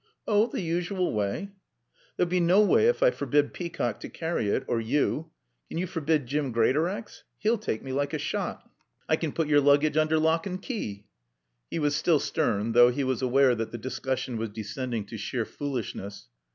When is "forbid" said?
3.11-3.53, 5.85-6.25